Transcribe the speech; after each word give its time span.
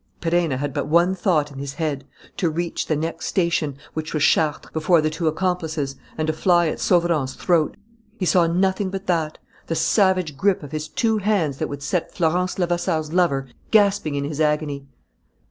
Perenna 0.19 0.57
had 0.57 0.73
but 0.73 0.87
one 0.87 1.13
thought 1.13 1.51
in 1.51 1.59
his 1.59 1.75
head: 1.75 2.07
to 2.35 2.49
reach 2.49 2.87
the 2.87 2.95
next 2.95 3.27
station, 3.27 3.77
which 3.93 4.15
was 4.15 4.23
Chartres, 4.23 4.71
before 4.73 4.99
the 4.99 5.11
two 5.11 5.27
accomplices, 5.27 5.95
and 6.17 6.25
to 6.25 6.33
fly 6.33 6.67
at 6.69 6.79
Sauverand's 6.79 7.35
throat. 7.35 7.77
He 8.17 8.25
saw 8.25 8.47
nothing 8.47 8.89
but 8.89 9.05
that: 9.05 9.37
the 9.67 9.75
savage 9.75 10.35
grip 10.35 10.63
of 10.63 10.71
his 10.71 10.87
two 10.87 11.19
hands 11.19 11.59
that 11.59 11.69
would 11.69 11.83
set 11.83 12.11
Florence 12.15 12.57
Levasseur's 12.57 13.13
lover 13.13 13.49
gasping 13.69 14.15
in 14.15 14.23
his 14.23 14.41
agony. 14.41 14.87